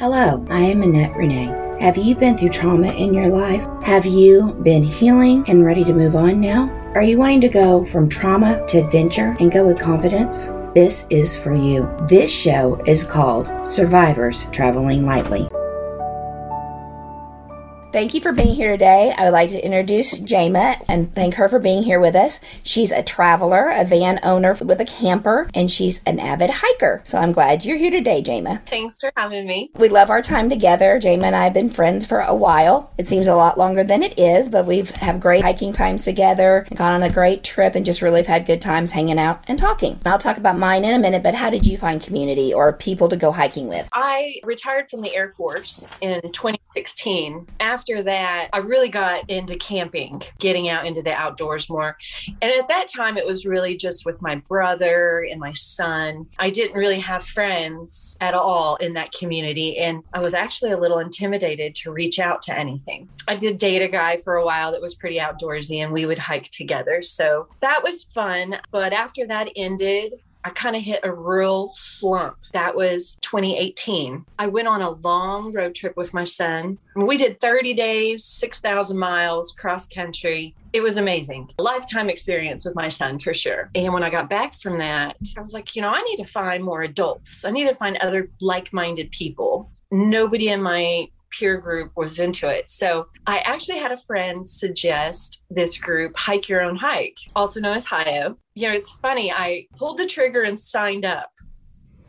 [0.00, 1.54] Hello, I am Annette Renee.
[1.78, 3.66] Have you been through trauma in your life?
[3.82, 6.70] Have you been healing and ready to move on now?
[6.94, 10.52] Are you wanting to go from trauma to adventure and go with confidence?
[10.74, 11.86] This is for you.
[12.08, 15.50] This show is called Survivors Traveling Lightly.
[17.92, 19.12] Thank you for being here today.
[19.18, 22.38] I would like to introduce Jama and thank her for being here with us.
[22.62, 27.02] She's a traveler, a van owner with a camper, and she's an avid hiker.
[27.04, 28.62] So I'm glad you're here today, Jama.
[28.66, 29.72] Thanks for having me.
[29.74, 31.00] We love our time together.
[31.00, 32.92] Jama and I have been friends for a while.
[32.96, 36.68] It seems a lot longer than it is, but we've have great hiking times together,
[36.72, 39.58] gone on a great trip, and just really have had good times hanging out and
[39.58, 39.98] talking.
[40.06, 43.08] I'll talk about mine in a minute, but how did you find community or people
[43.08, 43.88] to go hiking with?
[43.92, 47.48] I retired from the Air Force in 2016.
[47.58, 51.96] After after that, I really got into camping, getting out into the outdoors more.
[52.42, 56.26] And at that time, it was really just with my brother and my son.
[56.38, 59.78] I didn't really have friends at all in that community.
[59.78, 63.08] And I was actually a little intimidated to reach out to anything.
[63.26, 66.18] I did date a guy for a while that was pretty outdoorsy and we would
[66.18, 67.00] hike together.
[67.00, 68.60] So that was fun.
[68.70, 70.12] But after that ended,
[70.44, 72.36] I kind of hit a real slump.
[72.52, 74.24] That was 2018.
[74.38, 76.78] I went on a long road trip with my son.
[76.96, 80.54] We did 30 days, 6,000 miles cross country.
[80.72, 81.50] It was amazing.
[81.58, 83.70] A lifetime experience with my son for sure.
[83.74, 86.24] And when I got back from that, I was like, you know, I need to
[86.24, 87.44] find more adults.
[87.44, 89.70] I need to find other like minded people.
[89.90, 92.70] Nobody in my peer group was into it.
[92.70, 97.76] So I actually had a friend suggest this group, Hike Your Own Hike, also known
[97.76, 98.36] as HIO.
[98.54, 101.30] You know, it's funny, I pulled the trigger and signed up,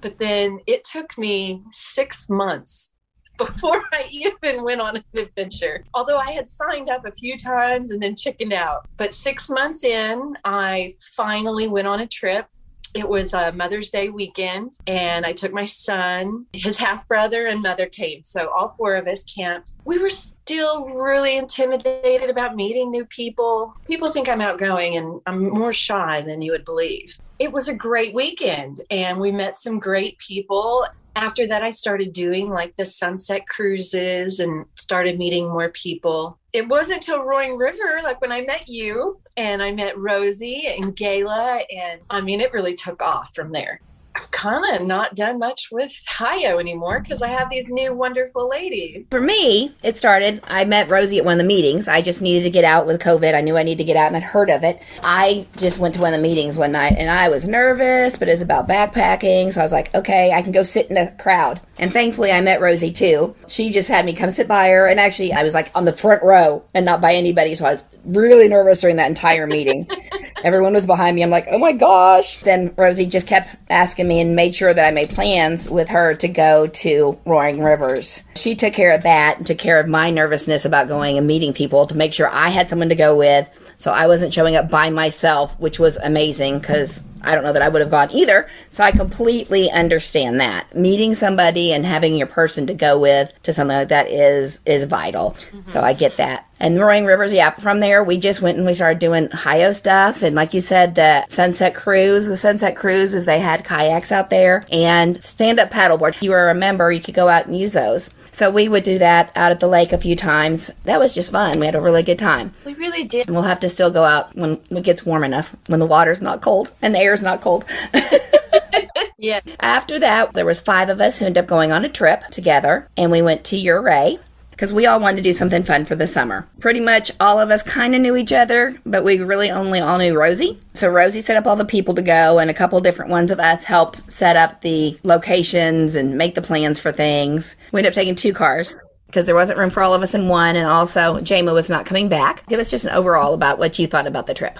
[0.01, 2.91] but then it took me six months
[3.37, 5.83] before I even went on an adventure.
[5.93, 8.87] Although I had signed up a few times and then chickened out.
[8.97, 12.45] But six months in, I finally went on a trip
[12.93, 17.61] it was a Mother's Day weekend, and I took my son, his half brother, and
[17.61, 18.23] mother came.
[18.23, 19.75] So all four of us camped.
[19.85, 23.75] We were still really intimidated about meeting new people.
[23.85, 27.17] People think I'm outgoing, and I'm more shy than you would believe.
[27.39, 30.85] It was a great weekend, and we met some great people
[31.15, 36.39] after that, I started doing like the sunset cruises and started meeting more people.
[36.53, 40.95] It wasn't until Roaring River, like when I met you and I met Rosie and
[40.95, 43.81] Gayla, and I mean, it really took off from there.
[44.15, 48.49] I've kind of not done much with HIO anymore because I have these new wonderful
[48.49, 49.05] ladies.
[49.09, 50.41] For me, it started.
[50.47, 51.87] I met Rosie at one of the meetings.
[51.87, 53.33] I just needed to get out with COVID.
[53.33, 54.81] I knew I needed to get out and I'd heard of it.
[55.03, 58.27] I just went to one of the meetings one night and I was nervous, but
[58.27, 59.53] it was about backpacking.
[59.53, 61.61] So I was like, okay, I can go sit in the crowd.
[61.79, 63.35] And thankfully, I met Rosie too.
[63.47, 64.87] She just had me come sit by her.
[64.87, 67.55] And actually, I was like on the front row and not by anybody.
[67.55, 69.89] So I was really nervous during that entire meeting.
[70.43, 71.23] Everyone was behind me.
[71.23, 72.41] I'm like, oh my gosh.
[72.41, 76.15] Then Rosie just kept asking me and made sure that I made plans with her
[76.15, 78.23] to go to Roaring Rivers.
[78.35, 81.53] She took care of that and took care of my nervousness about going and meeting
[81.53, 83.49] people to make sure I had someone to go with.
[83.77, 87.61] So I wasn't showing up by myself, which was amazing because I don't know that
[87.61, 88.47] I would have gone either.
[88.69, 90.75] So I completely understand that.
[90.75, 94.85] Meeting somebody and having your person to go with to something like that is is
[94.85, 95.31] vital.
[95.31, 95.69] Mm-hmm.
[95.69, 96.47] So I get that.
[96.59, 100.21] And Roaring Rivers, yeah, from there we just went and we started doing HIO stuff.
[100.21, 104.29] And like you said, the Sunset Cruise, the Sunset Cruise is they had kayaks out
[104.29, 106.15] there and stand up paddleboard.
[106.15, 108.11] If you were a member, you could go out and use those.
[108.31, 110.71] So we would do that out at the lake a few times.
[110.85, 111.59] That was just fun.
[111.59, 112.53] We had a really good time.
[112.65, 113.27] We really did.
[113.27, 116.21] And we'll have to still go out when it gets warm enough, when the water's
[116.21, 117.65] not cold and the air's not cold.
[119.17, 119.41] yeah.
[119.59, 122.87] After that, there was five of us who ended up going on a trip together,
[122.97, 124.19] and we went to Ouray
[124.61, 126.47] because we all wanted to do something fun for the summer.
[126.59, 129.97] Pretty much all of us kind of knew each other, but we really only all
[129.97, 130.61] knew Rosie.
[130.73, 133.39] So Rosie set up all the people to go, and a couple different ones of
[133.39, 137.55] us helped set up the locations and make the plans for things.
[137.71, 138.75] We ended up taking two cars
[139.07, 141.87] because there wasn't room for all of us in one, and also Jama was not
[141.87, 142.45] coming back.
[142.45, 144.59] Give us just an overall about what you thought about the trip.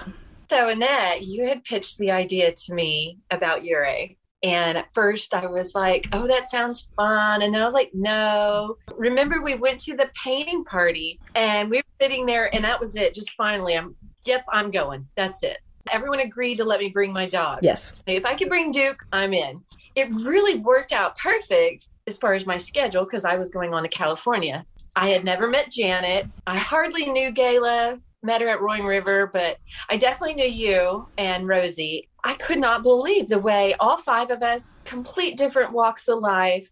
[0.50, 5.46] So, Annette, you had pitched the idea to me about Ouray and at first I
[5.46, 7.42] was like, oh, that sounds fun.
[7.42, 8.76] And then I was like, no.
[8.96, 12.96] Remember, we went to the painting party and we were sitting there, and that was
[12.96, 13.14] it.
[13.14, 13.94] Just finally, I'm,
[14.24, 15.06] yep, I'm going.
[15.16, 15.58] That's it.
[15.90, 17.60] Everyone agreed to let me bring my dog.
[17.62, 18.02] Yes.
[18.06, 19.62] If I could bring Duke, I'm in.
[19.94, 23.82] It really worked out perfect as far as my schedule because I was going on
[23.82, 24.64] to California.
[24.94, 26.26] I had never met Janet.
[26.46, 29.58] I hardly knew Gayla met her at Roaring River, but
[29.88, 32.08] I definitely knew you and Rosie.
[32.24, 36.70] I could not believe the way all five of us, complete different walks of life,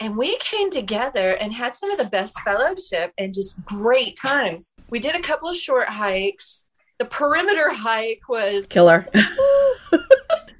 [0.00, 4.72] and we came together and had some of the best fellowship and just great times.
[4.88, 6.66] We did a couple of short hikes.
[6.98, 9.06] The perimeter hike was killer.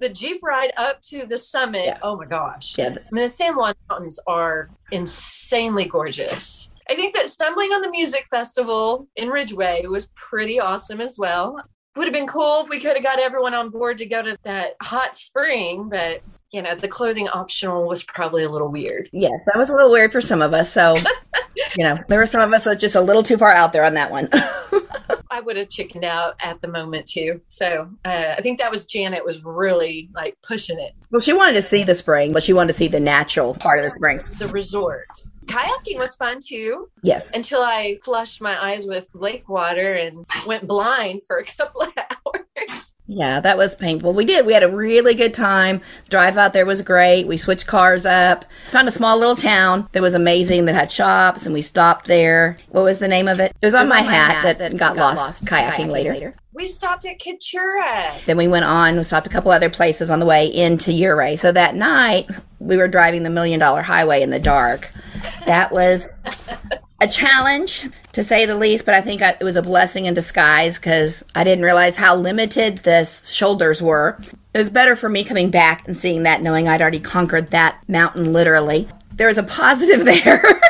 [0.00, 1.84] The Jeep ride up to the summit.
[1.84, 1.98] Yeah.
[2.00, 2.78] Oh my gosh.
[2.78, 2.86] Yeah.
[2.86, 6.69] I mean, the San Juan Mountains are insanely gorgeous.
[6.90, 11.56] I think that stumbling on the music festival in Ridgway was pretty awesome as well.
[11.94, 14.36] Would have been cool if we could have got everyone on board to go to
[14.42, 16.20] that hot spring, but
[16.50, 19.08] you know, the clothing optional was probably a little weird.
[19.12, 20.72] Yes, that was a little weird for some of us.
[20.72, 20.96] So,
[21.76, 23.84] you know, there were some of us that just a little too far out there
[23.84, 24.28] on that one.
[25.30, 27.40] I would have chickened out at the moment too.
[27.46, 30.92] So uh, I think that was Janet was really like pushing it.
[31.10, 33.78] well, she wanted to see the spring, but she wanted to see the natural part
[33.78, 34.28] of the springs.
[34.38, 35.06] The resort.
[35.50, 37.32] Kayaking was fun too Yes.
[37.32, 41.88] until I flushed my eyes with lake water and went blind for a couple of
[41.96, 42.06] hours.
[43.12, 44.12] Yeah, that was painful.
[44.12, 44.46] We did.
[44.46, 45.80] We had a really good time.
[46.10, 47.26] Drive out there was great.
[47.26, 48.44] We switched cars up.
[48.70, 52.56] Found a small little town that was amazing that had shops, and we stopped there.
[52.68, 53.52] What was the name of it?
[53.60, 56.36] It was on, my, hat, that, got, lost, kayaking, later.
[56.52, 58.24] We stopped at Katura.
[58.26, 58.96] Then we went on.
[58.96, 61.34] We stopped a couple other places on the way into Ouray.
[61.34, 62.30] So that night
[62.60, 64.88] we were driving the Million Dollar Highway in the dark.
[65.46, 66.12] That was
[67.00, 70.14] a challenge to say the least, but I think I, it was a blessing in
[70.14, 74.18] disguise because I didn't realize how limited the shoulders were.
[74.52, 77.78] It was better for me coming back and seeing that, knowing I'd already conquered that
[77.88, 78.88] mountain literally.
[79.12, 80.60] There was a positive there.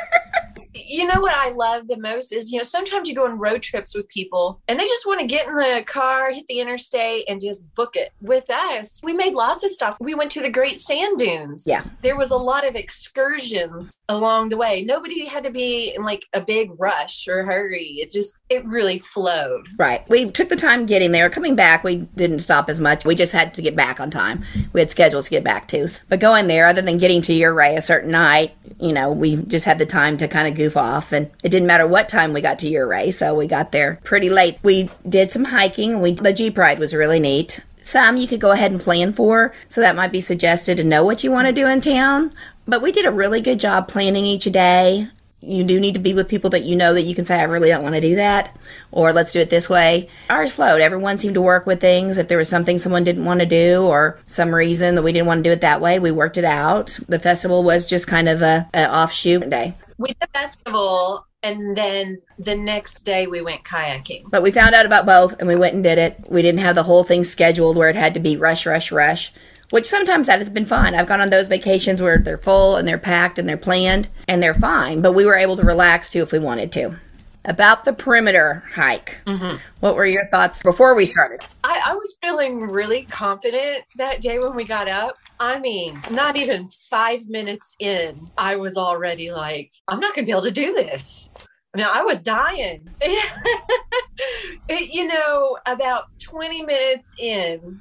[0.92, 3.62] You know what I love the most is, you know, sometimes you go on road
[3.62, 7.26] trips with people and they just want to get in the car, hit the interstate,
[7.28, 8.12] and just book it.
[8.20, 9.98] With us, we made lots of stops.
[10.00, 11.62] We went to the Great Sand Dunes.
[11.64, 11.84] Yeah.
[12.02, 14.82] There was a lot of excursions along the way.
[14.82, 17.98] Nobody had to be in like a big rush or hurry.
[18.00, 19.68] It just, it really flowed.
[19.78, 20.08] Right.
[20.08, 21.30] We took the time getting there.
[21.30, 23.04] Coming back, we didn't stop as much.
[23.04, 24.44] We just had to get back on time.
[24.72, 25.86] We had schedules to get back to.
[26.08, 29.64] But going there, other than getting to Ouray a certain night, you know, we just
[29.64, 31.12] had the time to kind of goof off.
[31.12, 34.30] And it didn't matter what time we got to Ouray, so we got there pretty
[34.30, 34.58] late.
[34.62, 36.00] We did some hiking.
[36.00, 37.64] We The Jeep ride was really neat.
[37.82, 41.04] Some you could go ahead and plan for, so that might be suggested to know
[41.04, 42.32] what you want to do in town.
[42.66, 45.08] But we did a really good job planning each day
[45.42, 47.44] you do need to be with people that you know that you can say, I
[47.44, 48.56] really don't want to do that,
[48.90, 50.08] or let's do it this way.
[50.28, 50.80] Ours flowed.
[50.80, 52.18] Everyone seemed to work with things.
[52.18, 55.26] If there was something someone didn't want to do, or some reason that we didn't
[55.26, 56.98] want to do it that way, we worked it out.
[57.08, 59.74] The festival was just kind of a, a offshoot day.
[60.06, 64.30] Did the festival and then the next day we went kayaking.
[64.30, 66.26] But we found out about both and we went and did it.
[66.28, 69.32] We didn't have the whole thing scheduled where it had to be rush, rush, rush.
[69.70, 70.94] Which sometimes that has been fine.
[70.94, 74.42] I've gone on those vacations where they're full and they're packed and they're planned and
[74.42, 76.98] they're fine, but we were able to relax too if we wanted to.
[77.46, 79.56] About the perimeter hike, mm-hmm.
[79.80, 81.40] what were your thoughts before we started?
[81.64, 85.16] I, I was feeling really confident that day when we got up.
[85.38, 90.26] I mean, not even five minutes in, I was already like, I'm not going to
[90.26, 91.30] be able to do this.
[91.74, 92.90] I mean, I was dying.
[93.00, 97.80] it, you know, about 20 minutes in,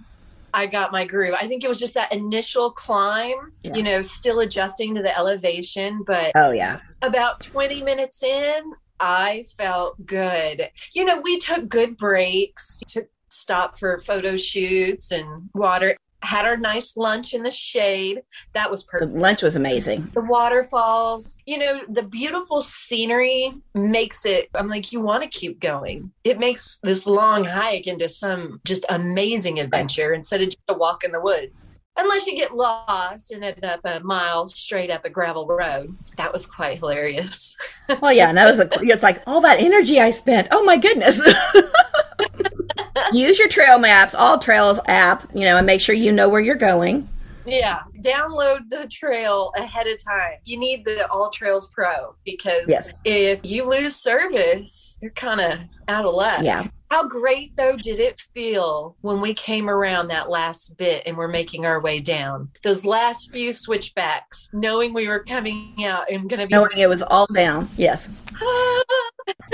[0.53, 1.35] I got my groove.
[1.39, 3.75] I think it was just that initial climb, Yeah.
[3.75, 6.79] you know, still adjusting to the elevation, but Oh, yeah.
[7.01, 10.69] about 20 minutes in, I felt good.
[10.93, 16.57] You know, we took good breaks, took stop for photo shoots and water, had our
[16.57, 18.21] nice lunch in the shade.
[18.53, 19.13] That was The perfect.
[19.13, 20.09] lunch was amazing.
[20.13, 25.59] The waterfalls, you know, the beautiful scenery makes it, I'm like, you want to keep
[25.61, 26.11] going.
[26.23, 31.03] It makes this long hike into some just amazing adventure instead of just a walk
[31.03, 31.67] in the woods.
[31.99, 35.95] Unless you get lost and end up a mile straight up a gravel road.
[36.15, 37.55] That was quite hilarious.
[38.01, 40.47] Well, yeah, and that was a, it's like all that energy I spent.
[40.51, 41.19] Oh my goodness.
[43.13, 46.55] Use your trail maps, AllTrails app, you know, and make sure you know where you're
[46.55, 47.09] going.
[47.45, 50.33] Yeah, download the trail ahead of time.
[50.45, 52.91] You need the AllTrails Pro because Yes.
[53.05, 56.41] if you lose service, you're kind of out of luck.
[56.43, 56.67] Yeah.
[56.91, 61.27] How great though did it feel when we came around that last bit and we're
[61.27, 62.49] making our way down?
[62.63, 66.89] Those last few switchbacks, knowing we were coming out and going to be Knowing it
[66.89, 67.69] was all down.
[67.77, 68.09] Yes.
[68.41, 68.81] Ah,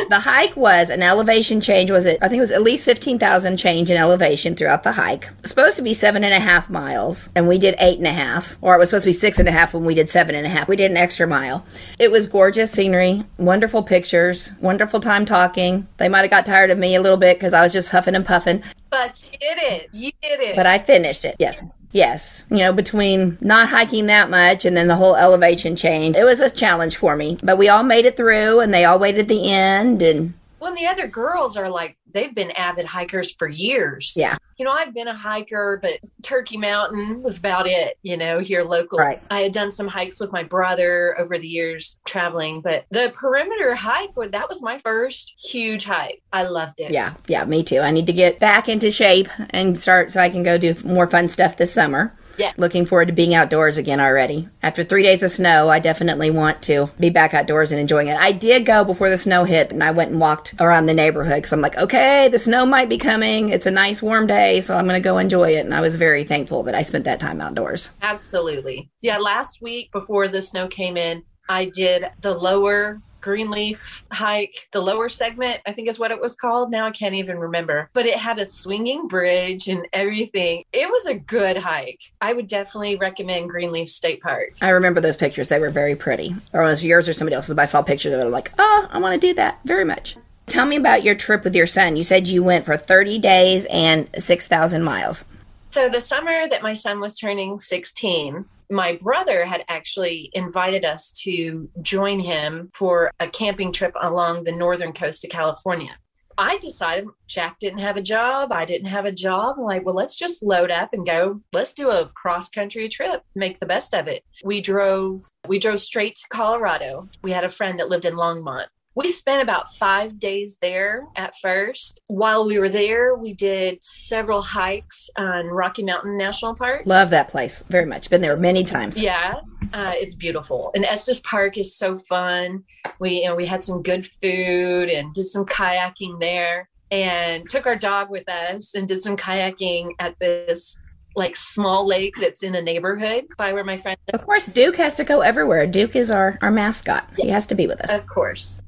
[0.09, 1.89] The hike was an elevation change.
[1.89, 2.17] Was it?
[2.21, 5.29] I think it was at least 15,000 change in elevation throughout the hike.
[5.45, 8.55] Supposed to be seven and a half miles, and we did eight and a half.
[8.61, 10.45] Or it was supposed to be six and a half when we did seven and
[10.45, 10.67] a half.
[10.67, 11.65] We did an extra mile.
[11.97, 15.87] It was gorgeous scenery, wonderful pictures, wonderful time talking.
[15.97, 18.15] They might have got tired of me a little bit because I was just huffing
[18.15, 18.63] and puffing.
[18.89, 19.89] but you did it.
[19.91, 20.55] You did it.
[20.55, 21.35] But I finished it.
[21.39, 21.63] Yes.
[21.95, 22.45] Yes.
[22.49, 26.41] You know, between not hiking that much and then the whole elevation change, it was
[26.41, 27.37] a challenge for me.
[27.41, 30.33] But we all made it through and they all waited at the end and
[30.65, 34.13] when the other girls are like they've been avid hikers for years.
[34.17, 34.35] Yeah.
[34.57, 38.63] You know, I've been a hiker, but Turkey Mountain was about it, you know, here
[38.63, 38.97] local.
[38.97, 39.21] Right.
[39.29, 43.75] I had done some hikes with my brother over the years traveling, but the perimeter
[43.75, 46.23] hike, that was my first huge hike.
[46.33, 46.91] I loved it.
[46.91, 47.79] Yeah, yeah, me too.
[47.79, 51.05] I need to get back into shape and start so I can go do more
[51.05, 52.17] fun stuff this summer.
[52.37, 52.53] Yeah.
[52.57, 54.49] Looking forward to being outdoors again already.
[54.61, 58.17] After three days of snow, I definitely want to be back outdoors and enjoying it.
[58.17, 61.37] I did go before the snow hit and I went and walked around the neighborhood
[61.37, 63.49] because I'm like, okay, the snow might be coming.
[63.49, 65.65] It's a nice warm day, so I'm going to go enjoy it.
[65.65, 67.91] And I was very thankful that I spent that time outdoors.
[68.01, 68.89] Absolutely.
[69.01, 69.17] Yeah.
[69.17, 75.09] Last week before the snow came in, I did the lower Greenleaf hike, the lower
[75.09, 76.69] segment, I think is what it was called.
[76.69, 80.63] Now I can't even remember, but it had a swinging bridge and everything.
[80.71, 82.13] It was a good hike.
[82.21, 84.49] I would definitely recommend Greenleaf State Park.
[84.61, 85.47] I remember those pictures.
[85.47, 86.35] They were very pretty.
[86.53, 88.25] Or it was yours or somebody else's, but I saw pictures of it.
[88.25, 90.17] I'm like, oh, I want to do that very much.
[90.45, 91.95] Tell me about your trip with your son.
[91.95, 95.25] You said you went for 30 days and 6,000 miles.
[95.69, 101.11] So the summer that my son was turning 16, my brother had actually invited us
[101.23, 105.95] to join him for a camping trip along the northern coast of California.
[106.37, 108.51] I decided Jack didn't have a job.
[108.51, 109.55] I didn't have a job.
[109.57, 111.41] I'm like, well, let's just load up and go.
[111.53, 114.23] Let's do a cross country trip, make the best of it.
[114.43, 117.07] We drove, we drove straight to Colorado.
[117.23, 118.65] We had a friend that lived in Longmont.
[118.95, 122.01] We spent about five days there at first.
[122.07, 126.83] While we were there, we did several hikes on Rocky Mountain National Park.
[126.85, 128.09] Love that place very much.
[128.09, 129.01] Been there many times.
[129.01, 129.41] Yeah,
[129.73, 130.71] uh, it's beautiful.
[130.75, 132.63] And Estes Park is so fun.
[132.99, 137.65] We you know we had some good food and did some kayaking there, and took
[137.67, 140.77] our dog with us and did some kayaking at this
[141.17, 143.97] like small lake that's in a neighborhood by where my friend.
[144.13, 145.67] Of course, Duke has to go everywhere.
[145.67, 147.09] Duke is our our mascot.
[147.17, 147.91] He has to be with us.
[147.91, 148.61] Of course.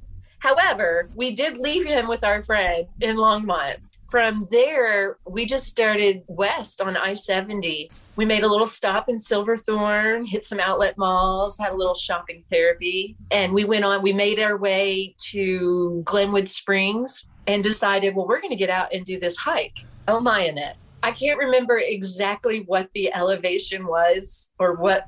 [0.48, 3.80] However, we did leave him with our friend in Longmont.
[4.10, 7.92] From there, we just started west on I 70.
[8.16, 12.46] We made a little stop in Silverthorne, hit some outlet malls, had a little shopping
[12.50, 14.02] therapy, and we went on.
[14.02, 18.94] We made our way to Glenwood Springs and decided, well, we're going to get out
[18.94, 19.84] and do this hike.
[20.08, 20.78] Oh, my, Annette.
[21.04, 25.08] I can't remember exactly what the elevation was or what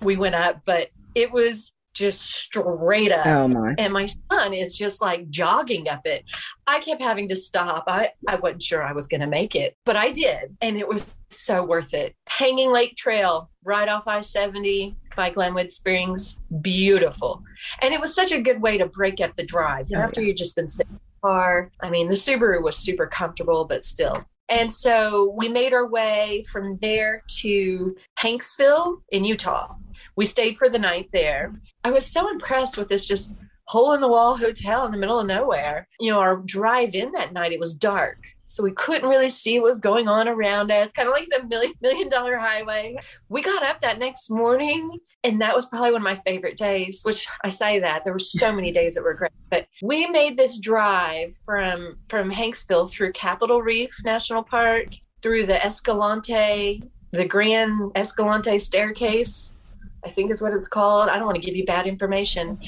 [0.00, 3.26] we went up, but it was just straight up.
[3.26, 3.74] Oh my.
[3.78, 6.24] And my son is just like jogging up it.
[6.66, 7.84] I kept having to stop.
[7.88, 10.54] I, I wasn't sure I was going to make it, but I did.
[10.60, 12.14] And it was so worth it.
[12.28, 16.38] Hanging Lake Trail right off I 70 by Glenwood Springs.
[16.60, 17.42] Beautiful.
[17.80, 20.36] And it was such a good way to break up the drive Oh, after you've
[20.36, 21.72] just been sitting in the car.
[21.80, 24.22] I mean, the Subaru was super comfortable, but still.
[24.48, 29.74] And so we made our way from there to Hanksville in Utah.
[30.16, 31.54] We stayed for the night there.
[31.84, 35.18] I was so impressed with this just hole in the wall hotel in the middle
[35.18, 35.88] of nowhere.
[36.00, 38.24] You know, our drive in that night, it was dark.
[38.46, 41.44] So we couldn't really see what was going on around us, kind of like the
[41.48, 42.96] million, million dollar highway.
[43.28, 47.00] We got up that next morning, and that was probably one of my favorite days,
[47.02, 49.32] which I say that there were so many days that were great.
[49.50, 55.64] But we made this drive from from Hanksville through Capitol Reef National Park, through the
[55.64, 59.50] Escalante, the Grand Escalante staircase,
[60.06, 61.08] I think is what it's called.
[61.08, 62.58] I don't want to give you bad information.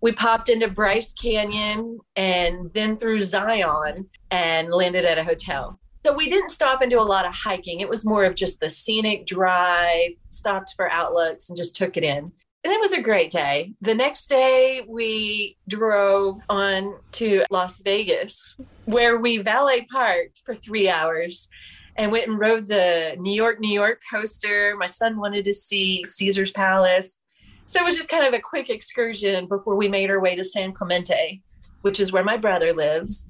[0.00, 5.80] We popped into Bryce Canyon and then through Zion and landed at a hotel.
[6.04, 7.80] So we didn't stop and do a lot of hiking.
[7.80, 12.04] It was more of just the scenic drive, stopped for outlooks and just took it
[12.04, 12.30] in.
[12.62, 13.74] And it was a great day.
[13.80, 20.88] The next day, we drove on to Las Vegas, where we valet parked for three
[20.88, 21.48] hours
[21.96, 24.76] and went and rode the New York, New York coaster.
[24.78, 27.18] My son wanted to see Caesar's Palace.
[27.66, 30.44] So it was just kind of a quick excursion before we made our way to
[30.44, 31.42] San Clemente,
[31.82, 33.28] which is where my brother lives.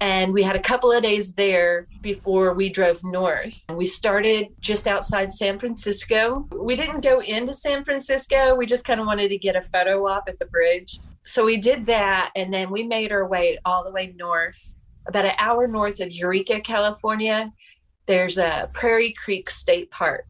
[0.00, 3.64] And we had a couple of days there before we drove north.
[3.74, 6.46] We started just outside San Francisco.
[6.52, 10.06] We didn't go into San Francisco, we just kind of wanted to get a photo
[10.06, 11.00] op at the bridge.
[11.24, 15.26] So we did that, and then we made our way all the way north, about
[15.26, 17.52] an hour north of Eureka, California.
[18.08, 20.24] There's a Prairie Creek State Park.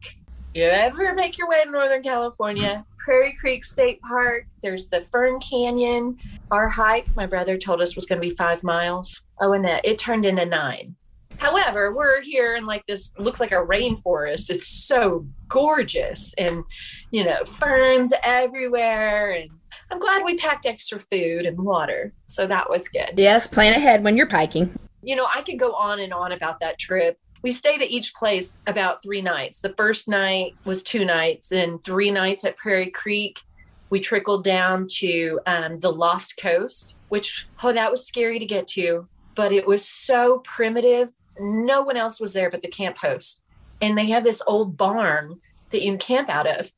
[0.53, 2.85] You ever make your way to Northern California?
[2.97, 4.47] Prairie Creek State Park.
[4.61, 6.17] There's the Fern Canyon.
[6.51, 9.21] Our hike, my brother told us, was going to be five miles.
[9.39, 10.97] Oh, and that it turned into nine.
[11.37, 14.49] However, we're here in like this looks like a rainforest.
[14.49, 16.65] It's so gorgeous and,
[17.11, 19.31] you know, ferns everywhere.
[19.31, 19.49] And
[19.89, 22.11] I'm glad we packed extra food and water.
[22.27, 23.13] So that was good.
[23.15, 24.77] Yes, plan ahead when you're hiking.
[25.01, 27.17] You know, I could go on and on about that trip.
[27.41, 29.59] We stayed at each place about three nights.
[29.59, 33.39] The first night was two nights, and three nights at Prairie Creek.
[33.89, 38.67] We trickled down to um, the Lost Coast, which, oh, that was scary to get
[38.67, 39.07] to.
[39.39, 41.09] but it was so primitive.
[41.39, 43.41] No one else was there but the camp host.
[43.81, 45.39] And they have this old barn
[45.71, 46.73] that you can camp out of.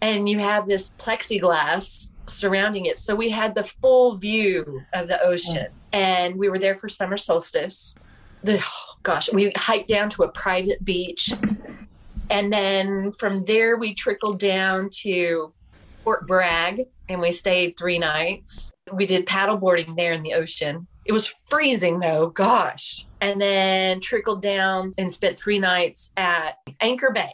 [0.00, 2.96] And you have this plexiglass surrounding it.
[2.96, 5.66] So we had the full view of the ocean.
[5.92, 7.94] And we were there for summer solstice.
[8.44, 11.32] The oh gosh, we hiked down to a private beach.
[12.28, 15.50] And then from there we trickled down to
[16.04, 18.70] Fort Bragg and we stayed three nights.
[18.92, 20.86] We did paddleboarding there in the ocean.
[21.06, 23.06] It was freezing though, gosh.
[23.22, 27.32] And then trickled down and spent three nights at Anchor Bay.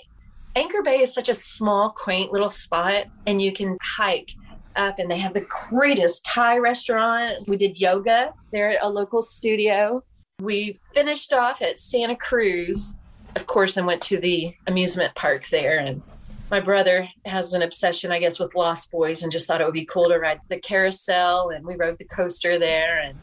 [0.54, 4.30] Anchor Bay is such a small, quaint little spot, and you can hike
[4.76, 7.48] up, and they have the greatest Thai restaurant.
[7.48, 10.04] We did yoga there at a local studio.
[10.40, 12.98] We finished off at Santa Cruz,
[13.36, 15.78] of course, and went to the amusement park there.
[15.78, 16.02] And
[16.50, 19.74] my brother has an obsession, I guess, with Lost Boys, and just thought it would
[19.74, 21.50] be cool to ride the carousel.
[21.50, 23.18] And we rode the coaster there, and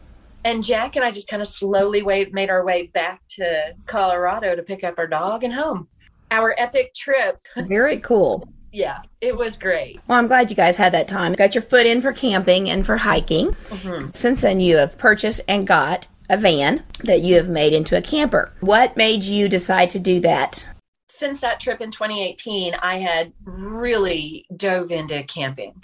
[0.46, 4.64] and Jack and I just kind of slowly made our way back to Colorado to
[4.64, 5.88] pick up our dog and home
[6.32, 7.40] our epic trip.
[7.68, 8.48] Very cool.
[8.72, 10.00] Yeah, it was great.
[10.08, 11.34] Well, I'm glad you guys had that time.
[11.34, 13.52] Got your foot in for camping and for hiking.
[13.52, 14.10] Mm-hmm.
[14.14, 18.02] Since then, you have purchased and got a van that you have made into a
[18.02, 18.54] camper.
[18.60, 20.70] What made you decide to do that?
[21.10, 25.82] Since that trip in 2018, I had really dove into camping.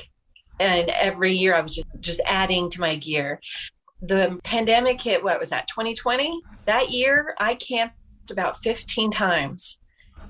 [0.59, 3.39] And every year I was just, just adding to my gear.
[4.01, 6.41] The pandemic hit, what was that, 2020?
[6.65, 7.95] That year I camped
[8.29, 9.79] about 15 times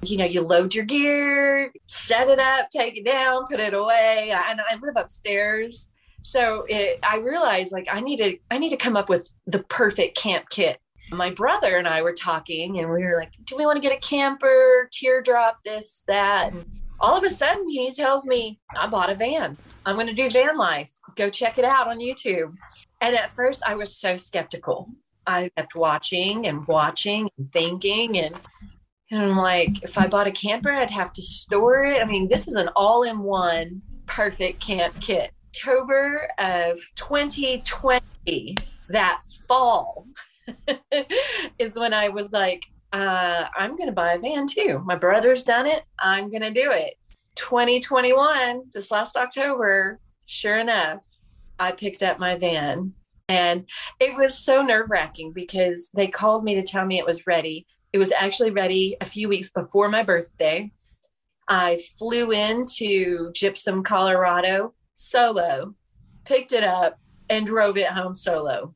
[0.06, 4.32] you know, you load your gear, set it up, take it down, put it away.
[4.32, 5.92] And I live upstairs.
[6.24, 9.60] So it, I realized like I need to I need to come up with the
[9.60, 10.80] perfect camp kit.
[11.12, 13.96] My brother and I were talking and we were like, do we want to get
[13.96, 16.54] a camper, teardrop, this, that?
[16.54, 16.66] And
[17.02, 19.58] all of a sudden he tells me, I bought a van.
[19.86, 20.90] I'm going to do van life.
[21.18, 22.56] Go check it out on YouTube.
[23.02, 24.88] And at first I was so skeptical.
[25.28, 28.40] I kept watching and watching and thinking and
[29.12, 32.02] and I'm like, if I bought a camper, I'd have to store it.
[32.02, 35.32] I mean, this is an all in one perfect camp kit.
[35.54, 38.58] October of 2020,
[38.90, 40.08] that fall,
[41.60, 44.82] is when I was like, uh, I'm going to buy a van too.
[44.84, 45.84] My brother's done it.
[46.00, 46.96] I'm going to do it.
[47.36, 51.06] 2021, this last October, sure enough,
[51.60, 52.92] I picked up my van.
[53.30, 53.70] And
[54.00, 57.68] it was so nerve wracking because they called me to tell me it was ready.
[57.94, 60.72] It was actually ready a few weeks before my birthday.
[61.48, 65.76] I flew into Gypsum, Colorado solo,
[66.26, 68.76] picked it up, and drove it home solo.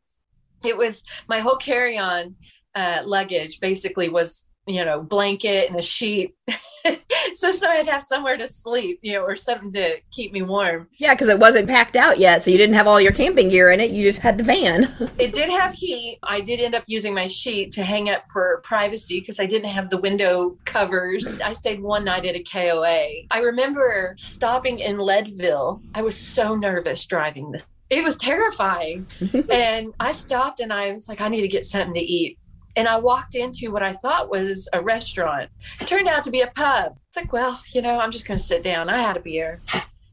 [0.64, 2.36] It was my whole carry on
[2.76, 6.36] uh, luggage basically was you know, blanket and a sheet.
[7.34, 10.88] so, so I'd have somewhere to sleep, you know, or something to keep me warm.
[10.98, 12.44] Yeah, because it wasn't packed out yet.
[12.44, 13.92] So you didn't have all your camping gear in it.
[13.92, 14.94] You just had the van.
[15.18, 16.20] it did have heat.
[16.24, 19.70] I did end up using my sheet to hang up for privacy because I didn't
[19.70, 21.40] have the window covers.
[21.42, 23.26] I stayed one night at a KOA.
[23.32, 25.82] I remember stopping in Leadville.
[25.96, 27.66] I was so nervous driving this.
[27.90, 29.08] It was terrifying.
[29.50, 32.38] and I stopped and I was like, I need to get something to eat
[32.78, 35.50] and I walked into what I thought was a restaurant.
[35.82, 36.96] It turned out to be a pub.
[37.08, 38.88] It's like, well, you know, I'm just going to sit down.
[38.88, 39.60] I had a beer.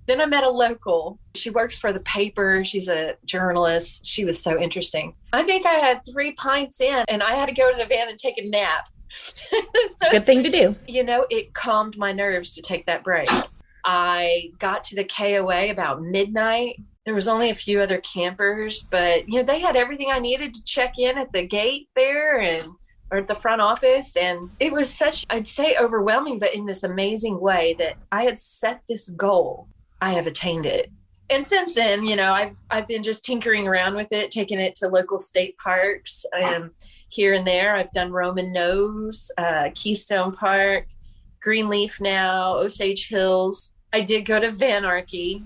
[0.06, 1.18] Then I met a local.
[1.34, 2.64] She works for the paper.
[2.64, 4.06] She's a journalist.
[4.06, 5.14] She was so interesting.
[5.32, 8.08] I think I had three pints in and I had to go to the van
[8.08, 8.86] and take a nap.
[9.08, 10.74] so, Good thing to do.
[10.88, 13.28] You know, it calmed my nerves to take that break.
[13.84, 19.28] I got to the KOA about midnight there was only a few other campers, but
[19.28, 22.72] you know they had everything I needed to check in at the gate there and
[23.10, 26.82] or at the front office and it was such I'd say overwhelming but in this
[26.82, 29.68] amazing way that I had set this goal.
[30.00, 30.90] I have attained it.
[31.30, 34.74] And since then, you know, I've I've been just tinkering around with it, taking it
[34.76, 36.70] to local state parks um,
[37.08, 37.76] here and there.
[37.76, 40.86] I've done Roman Nose, uh, Keystone Park,
[41.40, 43.72] Greenleaf now, Osage Hills.
[43.92, 45.44] I did go to Vanarchy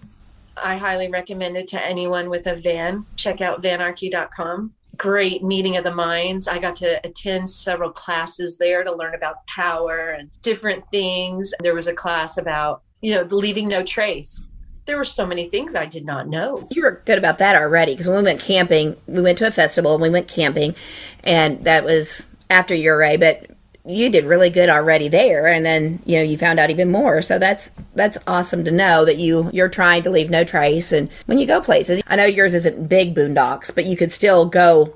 [0.62, 3.06] I highly recommend it to anyone with a van.
[3.16, 4.74] Check out vanarchy.com.
[4.96, 6.48] Great meeting of the minds.
[6.48, 11.52] I got to attend several classes there to learn about power and different things.
[11.60, 14.42] There was a class about, you know, leaving no trace.
[14.86, 16.66] There were so many things I did not know.
[16.70, 19.50] You were good about that already because when we went camping, we went to a
[19.50, 20.74] festival and we went camping,
[21.22, 23.50] and that was after Ouray, but
[23.88, 27.22] you did really good already there and then you know you found out even more
[27.22, 31.08] so that's that's awesome to know that you you're trying to leave no trace and
[31.26, 34.94] when you go places i know yours isn't big boondocks but you could still go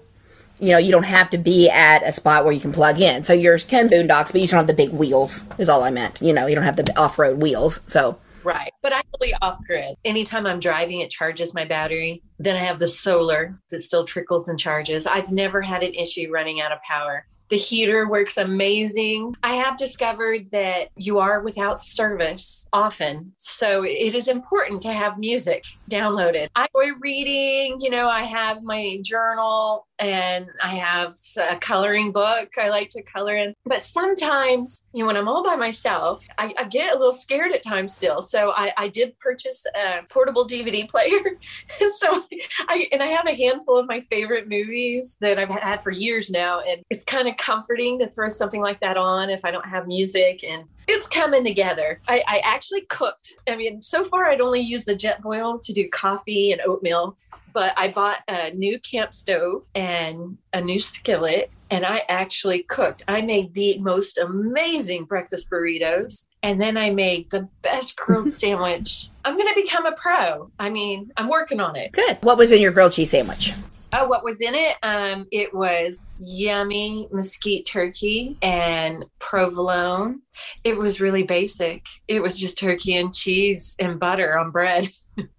[0.61, 3.25] you know you don't have to be at a spot where you can plug in
[3.25, 6.21] so yours can boondocks but you don't have the big wheels is all i meant
[6.21, 8.73] you know you don't have the off-road wheels so Right.
[8.83, 9.95] But I'm really off grid.
[10.05, 12.21] Anytime I'm driving, it charges my battery.
[12.41, 15.07] Then I have the solar that still trickles and charges.
[15.07, 17.25] I've never had an issue running out of power.
[17.53, 19.37] The heater works amazing.
[19.43, 23.31] I have discovered that you are without service often.
[23.37, 26.49] So it is important to have music downloaded.
[26.57, 32.59] I enjoy reading, you know, I have my journal and I have a coloring book
[32.59, 33.55] I like to color in.
[33.65, 37.53] But sometimes, you know, when I'm all by myself, I, I get a little scared
[37.53, 38.21] at times still.
[38.21, 41.21] So I, I did purchase a portable DVD player.
[41.81, 42.25] and so
[42.69, 46.31] I, and I have a handful of my favorite movies that I've had for years
[46.31, 46.61] now.
[46.61, 49.87] And it's kind of comforting to throw something like that on if I don't have
[49.87, 50.43] music.
[50.43, 52.01] And it's coming together.
[52.09, 53.35] I, I actually cooked.
[53.49, 57.17] I mean, so far I'd only used the Jetboil to do coffee and oatmeal
[57.53, 63.03] but I bought a new camp stove and a new skillet, and I actually cooked.
[63.09, 69.09] I made the most amazing breakfast burritos, and then I made the best grilled sandwich.
[69.25, 70.51] I'm going to become a pro.
[70.59, 71.93] I mean, I'm working on it.
[71.93, 72.19] Good.
[72.23, 73.53] What was in your grilled cheese sandwich?
[73.95, 74.77] Oh, what was in it?
[74.83, 80.23] Um, it was yummy mesquite turkey and provolone.
[80.65, 81.85] It was really basic.
[82.09, 84.91] It was just turkey and cheese and butter on bread.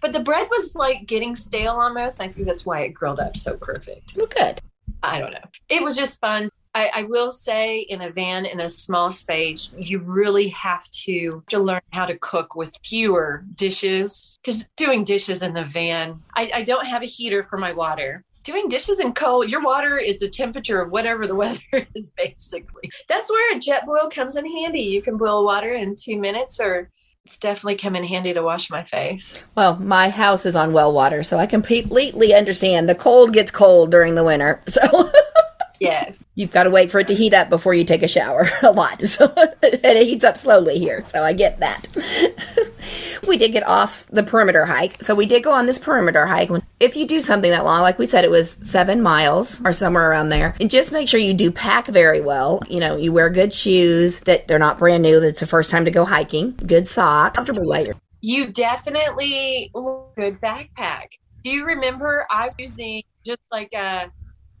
[0.00, 2.20] but the bread was like getting stale almost.
[2.20, 4.14] I think that's why it grilled up so perfect.
[4.16, 4.60] Well, good.
[5.02, 5.44] I don't know.
[5.70, 6.50] It was just fun.
[6.74, 11.42] I, I, will say in a van in a small space, you really have to,
[11.48, 16.50] to learn how to cook with fewer dishes because doing dishes in the van, I,
[16.54, 20.18] I don't have a heater for my water doing dishes in cold, your water is
[20.18, 22.92] the temperature of whatever the weather is, basically.
[23.08, 24.82] That's where a Jetboil comes in handy.
[24.82, 26.90] You can boil water in two minutes, or
[27.24, 29.42] it's definitely come in handy to wash my face.
[29.56, 32.88] Well, my house is on well water, so I completely understand.
[32.88, 35.10] The cold gets cold during the winter, so.
[35.80, 36.20] Yes.
[36.34, 38.70] You've got to wait for it to heat up before you take a shower a
[38.70, 39.02] lot.
[39.14, 41.04] So and it heats up slowly here.
[41.04, 41.86] So I get that.
[43.28, 45.02] we did get off the perimeter hike.
[45.02, 46.50] So we did go on this perimeter hike.
[46.80, 50.10] If you do something that long, like we said, it was seven miles or somewhere
[50.10, 52.60] around there, and just make sure you do pack very well.
[52.68, 55.84] You know, you wear good shoes that they're not brand new, that's the first time
[55.84, 57.94] to go hiking, good sock, comfortable layer.
[58.20, 59.70] You definitely
[60.16, 61.06] good backpack.
[61.44, 64.10] Do you remember I was using just like a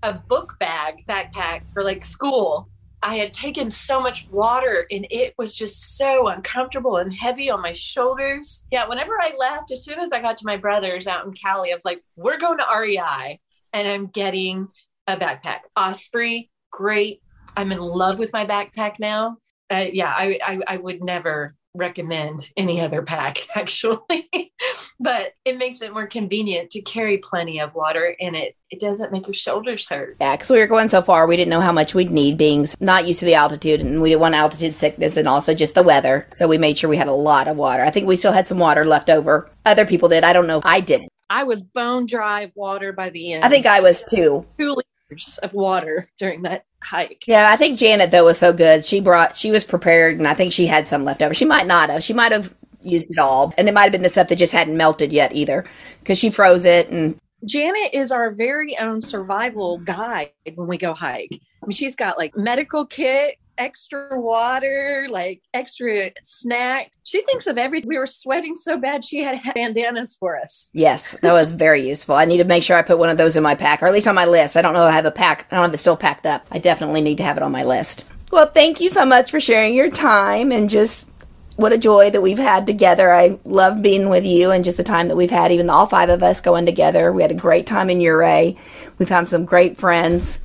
[0.04, 2.68] a book bag backpack for like school.
[3.02, 7.60] I had taken so much water and it was just so uncomfortable and heavy on
[7.60, 8.64] my shoulders.
[8.70, 11.72] Yeah, whenever I left, as soon as I got to my brother's out in Cali,
[11.72, 13.40] I was like, we're going to REI
[13.72, 14.68] and I'm getting
[15.06, 15.60] a backpack.
[15.76, 17.22] Osprey, great.
[17.56, 19.38] I'm in love with my backpack now.
[19.70, 24.52] Uh, yeah, I, I, I would never recommend any other pack actually.
[25.00, 29.12] But it makes it more convenient to carry plenty of water and it it doesn't
[29.12, 30.16] make your shoulders hurt.
[30.20, 32.66] Yeah because we were going so far we didn't know how much we'd need being
[32.80, 35.82] not used to the altitude and we didn't want altitude sickness and also just the
[35.82, 36.26] weather.
[36.32, 37.84] So we made sure we had a lot of water.
[37.84, 39.50] I think we still had some water left over.
[39.66, 40.24] Other people did.
[40.24, 40.60] I don't know.
[40.64, 41.10] I didn't.
[41.30, 43.44] I was bone dry of water by the end.
[43.44, 44.46] I think i was too.
[44.58, 44.76] Two
[45.10, 47.24] liters of water during that hike.
[47.26, 48.84] Yeah, I think Janet though was so good.
[48.86, 51.34] She brought she was prepared and I think she had some left over.
[51.34, 52.02] She might not have.
[52.02, 53.54] She might have used it all.
[53.56, 55.64] And it might have been the stuff that just hadn't melted yet either.
[56.00, 60.94] Because she froze it and Janet is our very own survival guide when we go
[60.94, 61.28] hike.
[61.32, 66.92] I mean, she's got like medical kit, extra water, like extra snack.
[67.04, 67.88] She thinks of everything.
[67.88, 70.70] We were sweating so bad she had bandanas for us.
[70.72, 72.14] Yes, that was very useful.
[72.14, 73.92] I need to make sure I put one of those in my pack, or at
[73.92, 74.56] least on my list.
[74.56, 75.46] I don't know I have a pack.
[75.50, 76.46] I don't have it still packed up.
[76.50, 78.04] I definitely need to have it on my list.
[78.30, 81.08] Well, thank you so much for sharing your time and just
[81.56, 83.12] what a joy that we've had together.
[83.12, 86.08] I love being with you and just the time that we've had, even all five
[86.08, 87.12] of us going together.
[87.12, 88.56] We had a great time in Ouray.
[88.98, 90.40] We found some great friends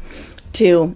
[0.54, 0.95] to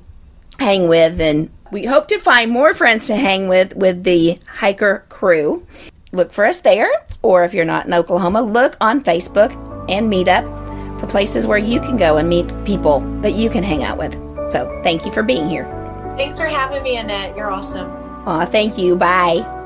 [0.60, 5.03] hang with and we hope to find more friends to hang with with the hiker
[5.09, 5.65] crew.
[6.12, 6.89] Look for us there,
[7.23, 9.51] or if you're not in Oklahoma, look on Facebook
[9.89, 13.83] and Meetup for places where you can go and meet people that you can hang
[13.83, 14.13] out with.
[14.49, 15.65] So, thank you for being here.
[16.15, 17.36] Thanks for having me, Annette.
[17.36, 17.89] You're awesome.
[18.27, 18.95] Aw, thank you.
[18.95, 19.62] Bye.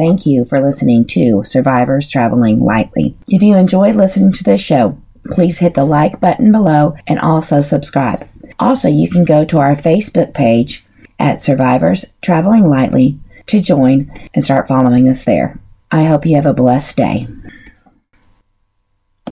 [0.00, 3.14] Thank you for listening to Survivors Traveling Lightly.
[3.28, 7.60] If you enjoyed listening to this show, please hit the like button below and also
[7.60, 8.26] subscribe.
[8.58, 10.86] Also, you can go to our Facebook page
[11.18, 15.60] at Survivors Traveling Lightly to join and start following us there.
[15.90, 17.28] I hope you have a blessed day.